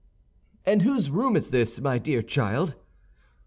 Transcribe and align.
"And 0.65 0.81
whose 0.81 1.11
room 1.11 1.35
is 1.35 1.51
this, 1.51 1.79
my 1.79 1.99
dear 1.99 2.23
child?" 2.23 2.73